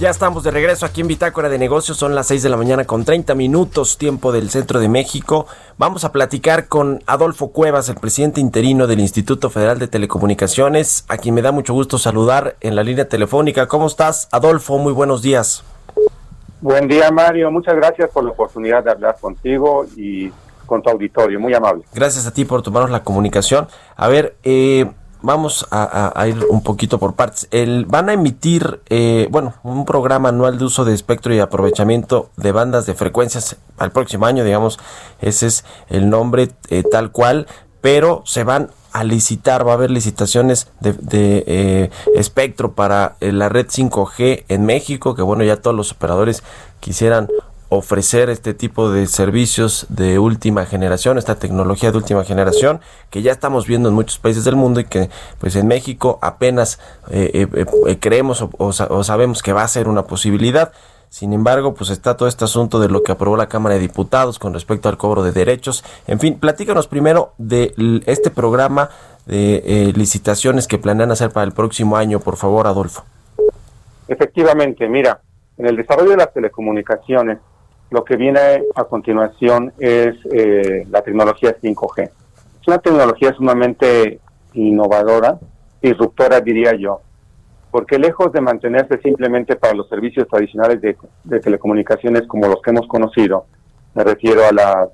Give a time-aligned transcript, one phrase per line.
[0.00, 2.86] Ya estamos de regreso aquí en Bitácora de Negocios, son las 6 de la mañana
[2.86, 5.46] con 30 minutos tiempo del centro de México.
[5.76, 11.18] Vamos a platicar con Adolfo Cuevas, el presidente interino del Instituto Federal de Telecomunicaciones, a
[11.18, 13.68] quien me da mucho gusto saludar en la línea telefónica.
[13.68, 14.78] ¿Cómo estás, Adolfo?
[14.78, 15.64] Muy buenos días.
[16.62, 17.50] Buen día, Mario.
[17.50, 20.32] Muchas gracias por la oportunidad de hablar contigo y
[20.64, 21.38] con tu auditorio.
[21.38, 21.84] Muy amable.
[21.92, 23.68] Gracias a ti por tomarnos la comunicación.
[23.96, 24.90] A ver, eh,
[25.22, 27.48] vamos a, ir un poquito por partes.
[27.50, 32.30] El, van a emitir, eh, bueno, un programa anual de uso de espectro y aprovechamiento
[32.36, 34.78] de bandas de frecuencias al próximo año, digamos,
[35.20, 37.46] ese es el nombre eh, tal cual,
[37.80, 40.96] pero se van a licitar, va a haber licitaciones de,
[41.46, 46.42] eh, espectro para la red 5G en México, que bueno, ya todos los operadores
[46.80, 47.28] quisieran
[47.70, 53.30] ofrecer este tipo de servicios de última generación, esta tecnología de última generación que ya
[53.30, 57.66] estamos viendo en muchos países del mundo y que pues en México apenas eh, eh,
[57.86, 58.72] eh, creemos o,
[59.04, 60.72] sabemos que va a ser una posibilidad.
[61.10, 64.38] Sin embargo, pues está todo este asunto de lo que aprobó la Cámara de Diputados
[64.38, 65.84] con respecto al cobro de derechos.
[66.06, 67.72] En fin, platícanos primero de
[68.06, 68.90] este programa
[69.26, 73.04] de licitaciones que planean hacer para el próximo año, por favor, Adolfo.
[74.06, 75.20] Efectivamente, mira,
[75.58, 77.38] en el desarrollo de las telecomunicaciones
[77.90, 82.10] lo que viene a continuación es eh, la tecnología 5G.
[82.60, 84.20] Es una tecnología sumamente
[84.54, 85.38] innovadora,
[85.82, 87.00] disruptora diría yo,
[87.70, 92.86] porque lejos de mantenerse simplemente para los servicios tradicionales de, telecomunicaciones como los que hemos
[92.86, 93.46] conocido,
[93.94, 94.88] me refiero a la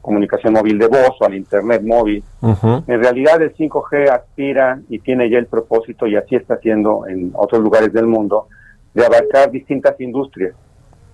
[0.00, 5.28] comunicación móvil de voz o al Internet móvil, en realidad el 5G aspira y tiene
[5.28, 8.48] ya el propósito, y así está haciendo en otros lugares del mundo,
[8.94, 10.54] de abarcar distintas industrias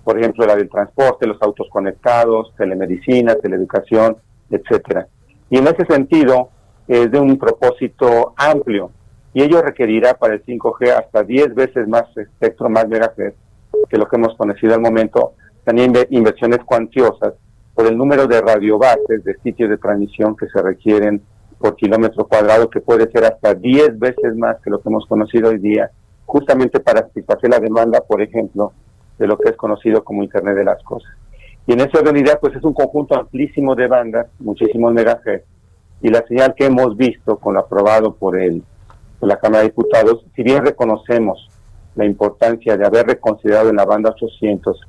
[0.07, 4.15] por ejemplo, la del transporte, los autos conectados, telemedicina, teleeducación,
[4.49, 5.05] etcétera.
[5.49, 6.47] Y en ese sentido,
[6.87, 8.89] es de un propósito amplio
[9.33, 13.35] y ello requerirá para el 5G hasta 10 veces más espectro, más megahertz
[13.89, 15.33] que lo que hemos conocido al momento,
[15.65, 17.33] también inversiones cuantiosas
[17.75, 21.21] por el número de radiobases, de sitios de transmisión que se requieren
[21.59, 25.49] por kilómetro cuadrado, que puede ser hasta 10 veces más que lo que hemos conocido
[25.49, 25.91] hoy día,
[26.25, 28.71] justamente para satisfacer la demanda, por ejemplo,
[29.17, 31.11] de lo que es conocido como Internet de las Cosas.
[31.65, 35.45] Y en esa realidad, pues es un conjunto amplísimo de bandas, muchísimos megahertz,
[36.01, 38.63] y la señal que hemos visto con lo aprobado por, el,
[39.19, 41.49] por la Cámara de Diputados, si bien reconocemos
[41.95, 44.79] la importancia de haber reconsiderado en la banda 800,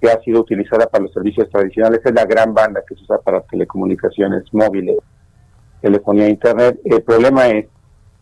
[0.00, 3.18] que ha sido utilizada para los servicios tradicionales, es la gran banda que se usa
[3.18, 4.96] para telecomunicaciones móviles,
[5.80, 6.80] telefonía e internet.
[6.84, 7.66] El problema es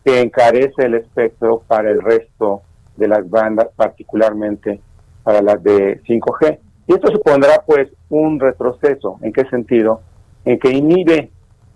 [0.05, 2.61] que encarece el espectro para el resto
[2.95, 4.81] de las bandas, particularmente
[5.27, 6.57] para las de 5G.
[6.87, 9.17] Y esto supondrá pues un retroceso.
[9.21, 9.99] ¿En qué sentido?
[10.45, 11.31] En que inhibe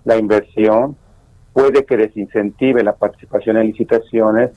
[0.06, 0.96] la inversión,
[1.52, 4.52] puede que desincentive la participación en licitaciones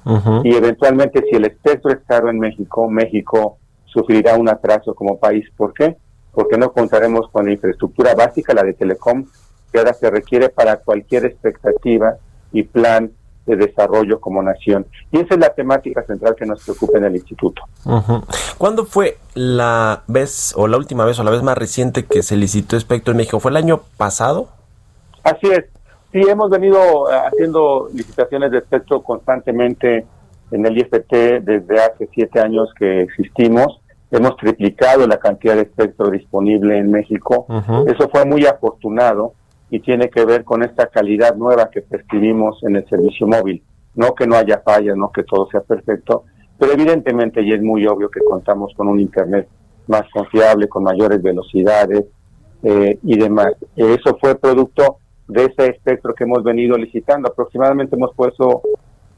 [0.45, 5.45] y eventualmente si el espectro es caro en México, México sufrirá un atraso como país.
[5.57, 5.97] ¿Por qué?
[6.31, 9.25] Porque no contaremos con la infraestructura básica, la de telecom,
[9.73, 12.15] que ahora se requiere para cualquier expectativa
[12.53, 13.11] y plan
[13.47, 14.87] de desarrollo como nación.
[15.13, 17.63] Y esa es la temática central que nos preocupa en el instituto.
[18.59, 22.37] ¿Cuándo fue la vez o la última vez o la vez más reciente que se
[22.37, 23.41] licitó espectro en México?
[23.41, 24.49] ¿Fue el año pasado?
[25.23, 25.65] Así es.
[26.13, 30.07] Sí, hemos venido eh, haciendo licitaciones de espectro constantemente
[30.51, 33.81] en el IFT desde hace siete años que existimos.
[34.11, 37.47] Hemos triplicado la cantidad de espectro disponible en México.
[37.89, 39.35] Eso fue muy afortunado
[39.75, 43.61] y tiene que ver con esta calidad nueva que percibimos en el servicio móvil.
[43.97, 46.27] No que no haya fallas, no que todo sea perfecto,
[46.57, 49.49] pero evidentemente ya es muy obvio que contamos con un Internet
[49.89, 52.05] más confiable, con mayores velocidades
[52.63, 53.55] eh, y demás.
[53.75, 57.29] Eso fue producto de ese espectro que hemos venido licitando.
[57.29, 58.63] Aproximadamente hemos puesto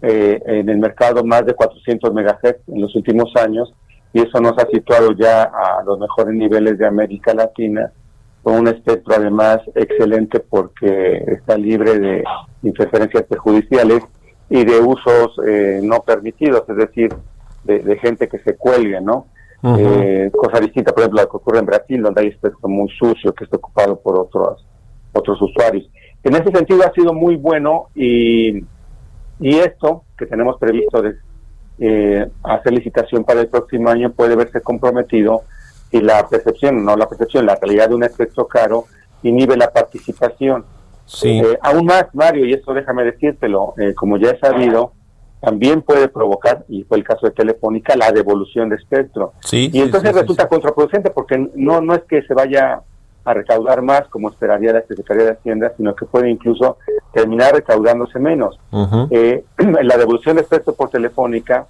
[0.00, 3.74] eh, en el mercado más de 400 MHz en los últimos años
[4.14, 7.92] y eso nos ha situado ya a los mejores niveles de América Latina
[8.46, 12.24] con un espectro además excelente porque está libre de
[12.62, 14.04] interferencias perjudiciales
[14.48, 17.12] y de usos eh, no permitidos, es decir,
[17.64, 19.26] de, gente que se cuelgue, ¿no?
[19.64, 23.32] eh, cosa distinta, por ejemplo, la que ocurre en Brasil, donde hay espectro muy sucio
[23.34, 24.64] que está ocupado por otros,
[25.12, 25.90] otros usuarios.
[26.22, 28.58] En ese sentido ha sido muy bueno y,
[29.40, 31.16] y esto que tenemos previsto de
[31.80, 35.42] eh, hacer licitación para el próximo año puede verse comprometido
[35.90, 38.84] si la percepción, no la percepción, la realidad de un espectro caro
[39.22, 40.64] inhibe la participación.
[41.04, 41.38] Sí.
[41.38, 44.92] Eh, aún más, Mario, y esto déjame decírtelo, eh, como ya he sabido,
[45.40, 49.32] también puede provocar, y fue el caso de Telefónica, la devolución de espectro.
[49.40, 52.82] Sí, y entonces resulta contraproducente porque no, no es que se vaya
[53.24, 56.78] a recaudar más como esperaría la Secretaría de Hacienda, sino que puede incluso
[57.12, 58.58] terminar recaudándose menos.
[59.10, 59.44] eh,
[59.82, 61.66] la devolución de espectro por Telefónica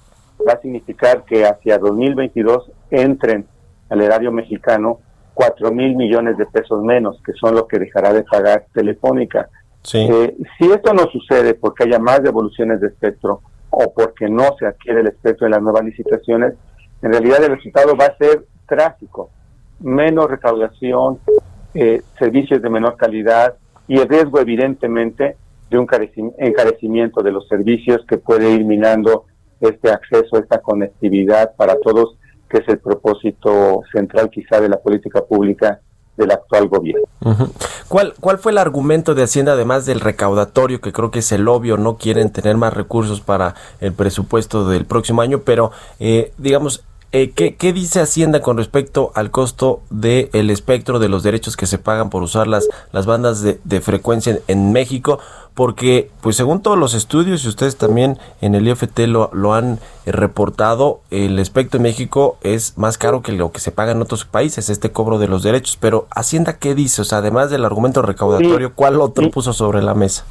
[0.47, 3.47] va a significar que hacia 2022 entren
[3.89, 5.01] al erario mexicano
[5.35, 9.49] 4 mil millones de pesos menos, que son lo que dejará de pagar Telefónica.
[9.83, 9.99] Sí.
[9.99, 14.67] Eh, si esto no sucede porque haya más devoluciones de espectro o porque no se
[14.67, 16.55] adquiere el espectro en las nuevas licitaciones,
[17.03, 19.31] en realidad el resultado va a ser trágico.
[19.81, 21.19] Menos recaudación,
[21.75, 23.55] eh, servicios de menor calidad
[23.87, 25.37] y el riesgo evidentemente
[25.71, 25.87] de un
[26.39, 29.27] encarecimiento de los servicios que puede ir minando
[29.61, 32.17] este acceso, esta conectividad para todos,
[32.59, 35.81] es el propósito central quizá de la política pública
[36.17, 37.07] del actual gobierno.
[37.89, 41.47] ¿Cuál, ¿Cuál fue el argumento de Hacienda, además del recaudatorio, que creo que es el
[41.47, 46.85] obvio, no quieren tener más recursos para el presupuesto del próximo año, pero eh, digamos,
[47.13, 51.57] eh, ¿qué, ¿qué, dice Hacienda con respecto al costo del el espectro de los derechos
[51.57, 55.21] que se pagan por usar las, las bandas de, de frecuencia en, en, México?
[55.55, 59.79] Porque, pues según todos los estudios, y ustedes también en el IFT lo, lo han
[60.05, 64.03] eh, reportado, el espectro en México es más caro que lo que se paga en
[64.03, 65.79] otros países, este cobro de los derechos.
[65.81, 67.03] Pero Hacienda, ¿qué dice?
[67.03, 70.25] O sea, además del argumento recaudatorio, ¿cuál otro puso sobre la mesa?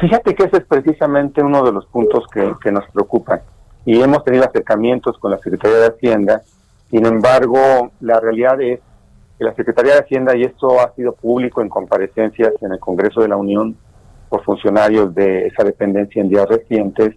[0.00, 3.40] Fíjate que ese es precisamente uno de los puntos que, que nos preocupan
[3.84, 6.42] y hemos tenido acercamientos con la Secretaría de Hacienda.
[6.90, 8.80] Sin embargo, la realidad es
[9.38, 13.22] que la Secretaría de Hacienda, y esto ha sido público en comparecencias en el Congreso
[13.22, 13.76] de la Unión
[14.28, 17.16] por funcionarios de esa dependencia en días recientes,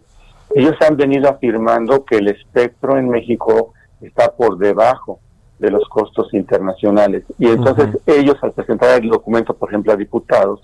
[0.56, 5.20] ellos han venido afirmando que el espectro en México está por debajo
[5.60, 7.24] de los costos internacionales.
[7.40, 10.62] Y entonces ellos al presentar el documento, por ejemplo, a diputados,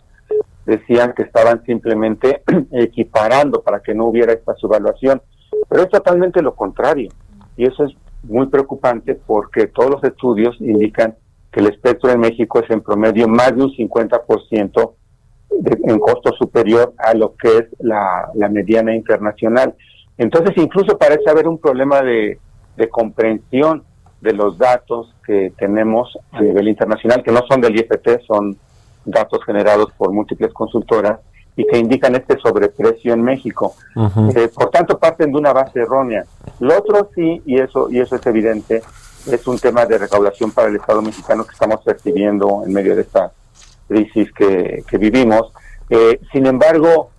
[0.65, 5.21] decían que estaban simplemente equiparando para que no hubiera esta subvaluación.
[5.67, 7.09] Pero es totalmente lo contrario.
[7.57, 7.93] Y eso es
[8.23, 11.15] muy preocupante porque todos los estudios indican
[11.51, 14.93] que el espectro en México es en promedio más de un 50%
[15.59, 19.75] de, en costo superior a lo que es la, la mediana internacional.
[20.17, 22.39] Entonces incluso parece haber un problema de,
[22.77, 23.83] de comprensión
[24.21, 28.57] de los datos que tenemos a nivel internacional, que no son del IFT, son
[29.05, 31.19] datos generados por múltiples consultoras
[31.59, 33.75] y que indican este sobreprecio en México.
[34.33, 36.23] Eh, por tanto, parten de una base errónea.
[36.61, 38.81] Lo otro sí, y eso, y eso es evidente,
[39.29, 43.01] es un tema de recaudación para el Estado mexicano que estamos percibiendo en medio de
[43.01, 43.33] esta
[43.89, 45.51] crisis que, que vivimos.
[45.89, 47.09] Eh, sin embargo,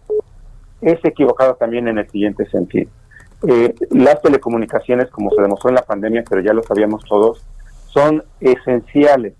[0.80, 2.90] es equivocado también en el siguiente sentido.
[3.46, 7.44] Eh, las telecomunicaciones, como se demostró en la pandemia, pero ya lo sabíamos todos,
[7.88, 9.34] son esenciales,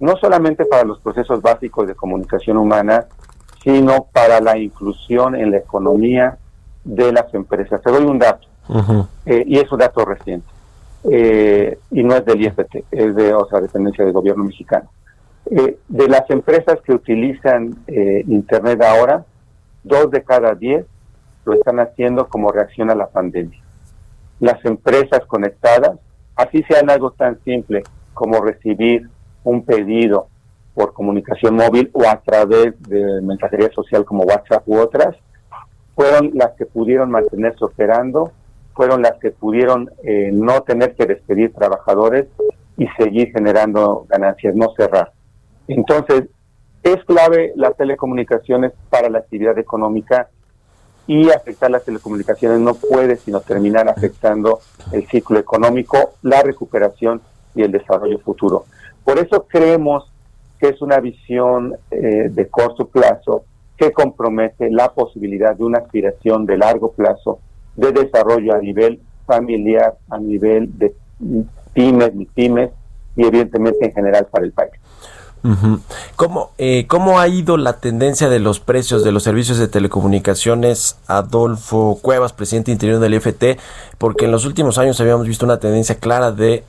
[0.00, 3.06] no solamente para los procesos básicos de comunicación humana,
[3.62, 6.38] sino para la inclusión en la economía
[6.84, 7.80] de las empresas.
[7.82, 8.46] Te doy un dato,
[9.26, 10.48] eh, y es un dato reciente,
[11.10, 14.88] eh, y no es del IFT, es de otra dependencia del gobierno mexicano.
[15.50, 19.24] Eh, de las empresas que utilizan Internet ahora,
[19.82, 20.86] dos de cada diez
[21.44, 23.58] lo están haciendo como reacción a la pandemia.
[24.38, 25.98] Las empresas conectadas,
[26.36, 27.82] así sean algo tan simple
[28.14, 29.08] como recibir
[29.44, 30.28] un pedido
[30.74, 35.16] por comunicación móvil o a través de mensajería social como WhatsApp u otras,
[35.94, 38.32] fueron las que pudieron mantenerse operando,
[38.74, 42.26] fueron las que pudieron eh, no tener que despedir trabajadores
[42.78, 45.12] y seguir generando ganancias, no cerrar.
[45.68, 46.24] Entonces,
[46.82, 50.28] es clave las telecomunicaciones para la actividad económica
[51.06, 54.60] y afectar las telecomunicaciones no puede sino terminar afectando
[54.92, 57.20] el ciclo económico, la recuperación
[57.54, 58.64] y el desarrollo futuro.
[59.04, 60.09] Por eso creemos
[60.60, 63.44] que es una visión eh, de corto plazo
[63.76, 67.40] que compromete la posibilidad de una aspiración de largo plazo
[67.76, 70.94] de desarrollo a nivel familiar, a nivel de
[71.72, 72.70] pymes, pymes
[73.16, 74.72] y evidentemente en general para el país.
[76.16, 80.98] ¿Cómo, eh, ¿Cómo ha ido la tendencia de los precios de los servicios de telecomunicaciones?
[81.06, 83.58] Adolfo Cuevas, presidente interior del IFT,
[83.96, 86.64] porque en los últimos años habíamos visto una tendencia clara de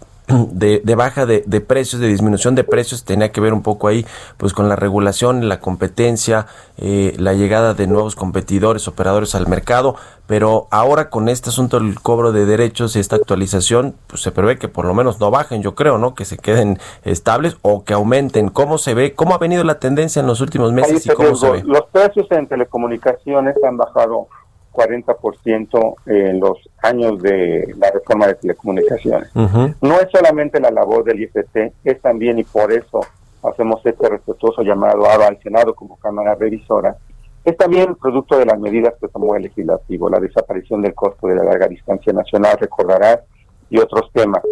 [0.51, 3.87] de, de baja de, de, precios, de disminución de precios, tenía que ver un poco
[3.87, 4.05] ahí
[4.37, 6.47] pues con la regulación, la competencia,
[6.77, 9.95] eh, la llegada de nuevos competidores, operadores al mercado,
[10.27, 14.57] pero ahora con este asunto del cobro de derechos y esta actualización, pues se prevé
[14.57, 16.15] que por lo menos no bajen, yo creo, ¿no?
[16.15, 18.49] Que se queden estables o que aumenten.
[18.49, 19.13] ¿Cómo se ve?
[19.13, 21.63] ¿Cómo ha venido la tendencia en los últimos meses y cómo se ve?
[21.65, 24.27] Los precios en telecomunicaciones han bajado
[24.71, 29.29] 40% en los años de la reforma de telecomunicaciones.
[29.35, 33.01] No es solamente la labor del IFT, es también, y por eso
[33.43, 36.95] hacemos este respetuoso llamado ahora al Senado como Cámara Revisora,
[37.43, 41.35] es también producto de las medidas que tomó el legislativo, la desaparición del costo de
[41.35, 43.21] la larga distancia nacional, recordarás,
[43.69, 44.43] y otros temas.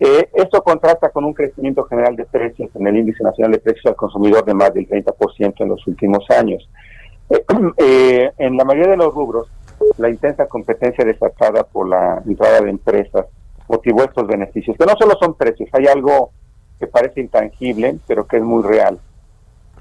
[0.00, 3.86] Eh, esto contrasta con un crecimiento general de precios en el índice nacional de precios
[3.86, 6.68] al consumidor de más del 30% en los últimos años.
[7.78, 9.48] Eh, en la mayoría de los rubros,
[9.98, 13.26] la intensa competencia desatada por la entrada de empresas
[13.68, 16.30] motivó estos beneficios, que no solo son precios, hay algo
[16.78, 18.98] que parece intangible, pero que es muy real,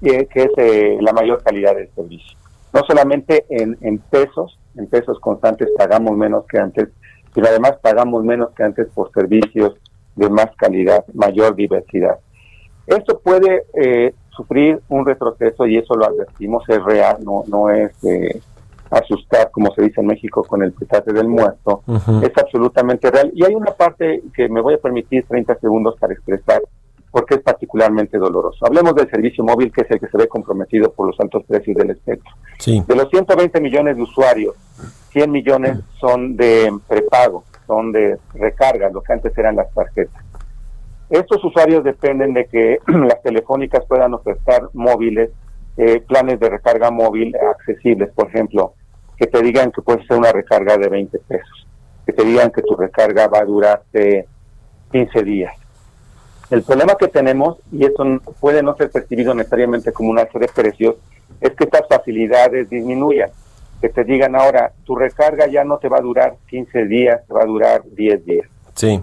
[0.02, 2.38] que, es eh, la mayor calidad del servicio.
[2.74, 6.90] No solamente en, en pesos, en pesos constantes pagamos menos que antes,
[7.34, 9.76] sino además pagamos menos que antes por servicios
[10.16, 12.20] de más calidad, mayor diversidad.
[12.86, 17.92] Esto puede eh, sufrir un retroceso y eso lo advertimos, es real, no, no es
[18.04, 18.42] eh,
[18.90, 21.84] asustar, como se dice en México, con el petate del muerto,
[22.22, 23.32] es absolutamente real.
[23.34, 26.62] Y hay una parte que me voy a permitir 30 segundos para expresar,
[27.12, 28.66] porque es particularmente doloroso.
[28.66, 31.78] Hablemos del servicio móvil, que es el que se ve comprometido por los altos precios
[31.78, 32.32] del espectro.
[32.66, 34.56] De los 120 millones de usuarios,
[35.12, 40.23] 100 millones son de prepago, son de recarga, lo que antes eran las tarjetas.
[41.14, 45.30] Estos usuarios dependen de que las telefónicas puedan ofertar móviles,
[45.78, 48.74] eh, planes de recarga móvil accesibles, por ejemplo,
[49.16, 51.68] que te digan que puede ser una recarga de 20 pesos,
[52.04, 54.26] que te digan que tu recarga va a durarte
[54.92, 55.54] 15 días.
[56.50, 58.04] El problema que tenemos, y eso
[58.40, 60.96] puede no ser percibido necesariamente como un alza de precios,
[61.40, 63.30] es que estas facilidades disminuyan.
[63.80, 67.34] Que te digan ahora, tu recarga ya no te va a durar 15 días, te
[67.36, 68.48] va a durar 10 días.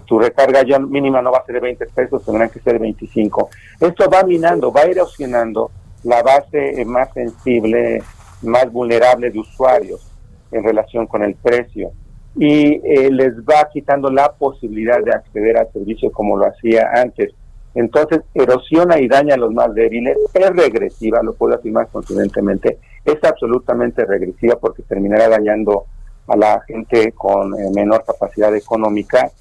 [0.05, 2.79] Tu recarga ya mínima no va a ser de 20 pesos, tendrán que ser de
[2.79, 3.49] 25.
[3.79, 5.71] Esto va minando, va erosionando
[6.03, 8.03] la base más sensible,
[8.41, 10.11] más vulnerable de usuarios
[10.51, 11.91] en relación con el precio
[12.35, 17.33] y eh, les va quitando la posibilidad de acceder al servicio como lo hacía antes.
[17.73, 23.23] Entonces erosiona y daña a los más débiles, es regresiva, lo puedo afirmar contundentemente, es
[23.23, 25.85] absolutamente regresiva porque terminará dañando
[26.27, 29.31] a la gente con eh, menor capacidad económica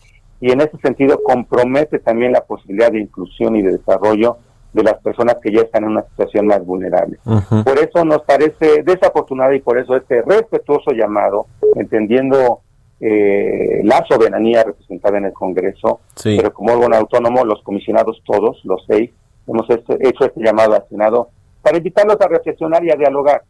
[0.41, 4.39] y en ese sentido compromete también la posibilidad de inclusión y de desarrollo
[4.73, 7.19] de las personas que ya están en una situación más vulnerable.
[7.25, 12.61] Por eso nos parece desafortunado y por eso este respetuoso llamado, entendiendo
[13.01, 18.85] eh, la soberanía representada en el Congreso, pero como órgano autónomo, los comisionados todos, los
[18.87, 19.11] seis,
[19.47, 21.31] hemos hecho, este llamado al Senado
[21.63, 23.43] para invitarlos a reflexionar y a dialogar.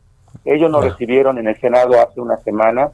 [0.44, 2.90] Ellos nos recibieron en el Senado hace una semana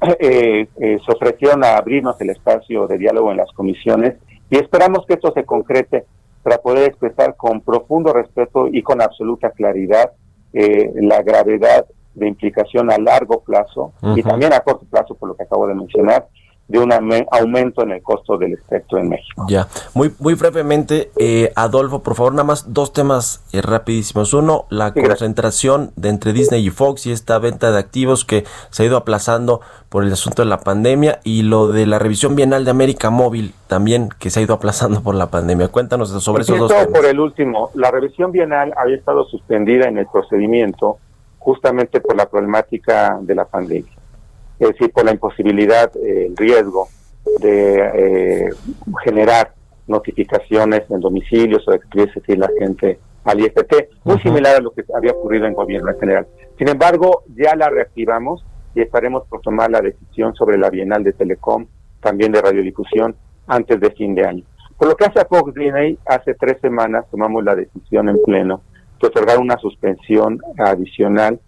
[0.18, 4.14] eh, eh, se ofrecieron a abrirnos el espacio de diálogo en las comisiones
[4.48, 6.04] y esperamos que esto se concrete
[6.42, 10.12] para poder expresar con profundo respeto y con absoluta claridad
[10.52, 15.36] eh, la gravedad de implicación a largo plazo y también a corto plazo, por lo
[15.36, 16.26] que acabo de mencionar,
[16.70, 19.44] de un aumento en el costo del espectro en México.
[19.48, 24.32] Ya, muy muy brevemente, eh, Adolfo, por favor, nada más dos temas eh, rapidísimos.
[24.34, 28.84] Uno, la concentración de entre Disney y Fox y esta venta de activos que se
[28.84, 32.64] ha ido aplazando por el asunto de la pandemia y lo de la revisión bienal
[32.64, 35.66] de América Móvil también que se ha ido aplazando por la pandemia.
[35.68, 36.86] Cuéntanos sobre esos dos temas.
[36.86, 40.98] por el último, la revisión bienal había estado suspendida en el procedimiento
[41.40, 43.99] justamente por la problemática de la pandemia
[44.60, 46.88] es decir, por la imposibilidad, eh, el riesgo
[47.40, 48.50] de eh,
[49.02, 49.54] generar
[49.86, 55.12] notificaciones en domicilios o decir la gente al IFT, muy similar a lo que había
[55.12, 56.26] ocurrido en gobierno en general.
[56.58, 61.14] Sin embargo, ya la reactivamos y estaremos por tomar la decisión sobre la Bienal de
[61.14, 61.66] Telecom,
[62.00, 64.44] también de radiodifusión, antes de fin de año.
[64.78, 68.62] Por lo que hace a Fox Disney, hace tres semanas tomamos la decisión en pleno
[69.00, 71.40] de otorgar una suspensión adicional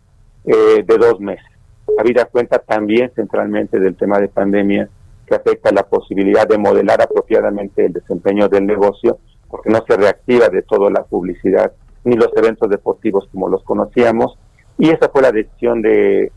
[0.44, 1.51] eh, de dos meses
[1.98, 4.88] habida cuenta también centralmente del tema de pandemia
[5.26, 9.18] que afecta la posibilidad de modelar apropiadamente el desempeño del negocio,
[9.48, 11.72] porque no se reactiva de toda la publicidad
[12.04, 14.36] ni los eventos deportivos como los conocíamos.
[14.78, 16.32] Y esa fue la decisión de,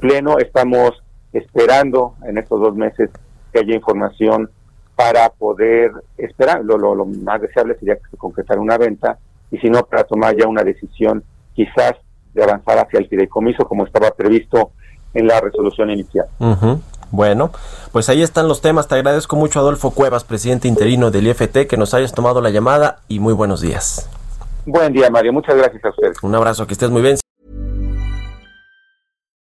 [0.00, 0.38] Pleno.
[0.38, 1.02] Estamos
[1.32, 3.10] esperando en estos dos meses
[3.52, 4.50] que haya información
[4.94, 6.64] para poder esperar.
[6.64, 9.18] Lo, lo, lo más deseable sería que se concretara una venta
[9.50, 11.22] y si no, para tomar ya una decisión
[11.54, 11.94] quizás
[12.36, 14.70] de avanzar hacia el fideicomiso como estaba previsto
[15.14, 16.26] en la resolución inicial.
[17.10, 17.50] Bueno,
[17.92, 18.86] pues ahí están los temas.
[18.86, 22.98] Te agradezco mucho, Adolfo Cuevas, presidente interino del IFT, que nos hayas tomado la llamada
[23.08, 24.08] y muy buenos días.
[24.66, 25.32] Buen día, Mario.
[25.32, 26.22] Muchas gracias a ustedes.
[26.22, 27.16] Un abrazo, que estés muy bien.